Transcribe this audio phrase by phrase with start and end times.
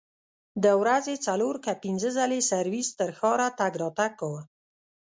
[0.63, 4.41] د ورځې څلور که پنځه ځلې سرویس تر ښاره تګ راتګ کاوه.